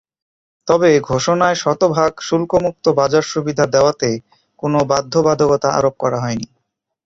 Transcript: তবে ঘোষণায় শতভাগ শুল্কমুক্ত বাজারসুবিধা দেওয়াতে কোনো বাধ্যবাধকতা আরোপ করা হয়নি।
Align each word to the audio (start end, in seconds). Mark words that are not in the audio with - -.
তবে 0.67 0.89
ঘোষণায় 1.09 1.57
শতভাগ 1.63 2.11
শুল্কমুক্ত 2.21 2.85
বাজারসুবিধা 2.99 3.65
দেওয়াতে 3.73 4.09
কোনো 4.63 4.79
বাধ্যবাধকতা 4.91 5.69
আরোপ 5.77 5.95
করা 6.03 6.17
হয়নি। 6.23 6.47